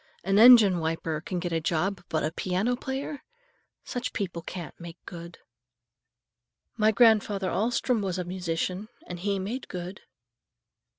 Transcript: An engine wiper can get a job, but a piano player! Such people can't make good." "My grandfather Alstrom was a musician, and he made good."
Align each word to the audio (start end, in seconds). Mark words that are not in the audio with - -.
An 0.23 0.39
engine 0.39 0.79
wiper 0.79 1.21
can 1.21 1.39
get 1.39 1.51
a 1.53 1.61
job, 1.61 2.01
but 2.09 2.23
a 2.23 2.31
piano 2.31 2.75
player! 2.75 3.21
Such 3.83 4.13
people 4.13 4.41
can't 4.41 4.73
make 4.79 4.97
good." 5.05 5.37
"My 6.75 6.89
grandfather 6.91 7.51
Alstrom 7.51 8.01
was 8.01 8.17
a 8.17 8.23
musician, 8.23 8.87
and 9.05 9.19
he 9.19 9.37
made 9.37 9.67
good." 9.67 10.01